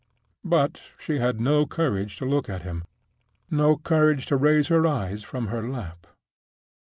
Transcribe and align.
But 0.43 0.81
she 0.97 1.19
had 1.19 1.39
no 1.39 1.67
courage 1.67 2.17
to 2.17 2.25
look 2.25 2.49
at 2.49 2.63
him—no 2.63 3.77
courage 3.77 4.25
to 4.25 4.35
raise 4.35 4.69
her 4.69 4.87
eyes 4.87 5.23
from 5.23 5.49
her 5.49 5.61
lap. 5.61 6.07